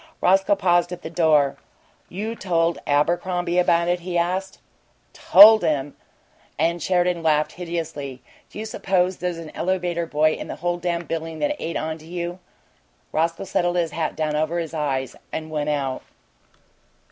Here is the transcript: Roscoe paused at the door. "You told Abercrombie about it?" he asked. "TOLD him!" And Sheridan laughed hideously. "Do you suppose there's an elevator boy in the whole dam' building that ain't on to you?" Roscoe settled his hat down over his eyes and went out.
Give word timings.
Roscoe 0.19 0.55
paused 0.55 0.91
at 0.91 1.03
the 1.03 1.11
door. 1.11 1.57
"You 2.09 2.33
told 2.33 2.79
Abercrombie 2.87 3.59
about 3.59 3.87
it?" 3.87 3.99
he 3.99 4.17
asked. 4.17 4.57
"TOLD 5.13 5.61
him!" 5.63 5.95
And 6.57 6.81
Sheridan 6.81 7.21
laughed 7.21 7.51
hideously. 7.51 8.23
"Do 8.49 8.57
you 8.57 8.65
suppose 8.65 9.17
there's 9.17 9.37
an 9.37 9.51
elevator 9.55 10.07
boy 10.07 10.31
in 10.33 10.47
the 10.47 10.55
whole 10.55 10.77
dam' 10.79 11.05
building 11.05 11.37
that 11.37 11.55
ain't 11.61 11.77
on 11.77 11.99
to 11.99 12.07
you?" 12.07 12.39
Roscoe 13.11 13.43
settled 13.43 13.75
his 13.75 13.91
hat 13.91 14.15
down 14.15 14.35
over 14.35 14.57
his 14.57 14.73
eyes 14.73 15.15
and 15.31 15.51
went 15.51 15.69
out. 15.69 16.01